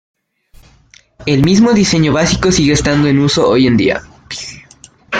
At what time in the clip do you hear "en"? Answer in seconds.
3.07-3.19, 3.67-3.77